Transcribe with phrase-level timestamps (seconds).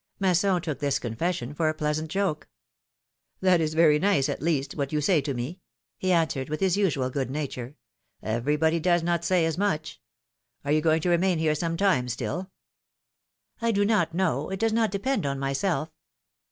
[0.19, 2.47] Masson took this confession for a pleasant joke.
[3.39, 5.59] That is very nice, at least, what you say to me!
[5.99, 7.75] he answered, with his usual good nature;
[8.23, 10.01] '^everybody does not say as much.
[10.65, 12.49] Are you going to remain here some time still?
[13.61, 15.91] do not know; it does not depend on myself!